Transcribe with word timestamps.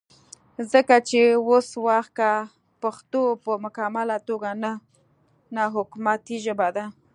ځکه 0.71 0.95
چې 1.09 1.21
وس 1.47 1.69
وخت 1.85 2.11
کې 2.19 2.31
پښتو 2.81 3.21
پۀ 3.43 3.53
مکمله 3.65 4.17
توګه 4.29 4.49
نه 5.55 5.63
حکومتي 5.75 6.37
ژبه 6.45 6.67
ده 6.75 6.85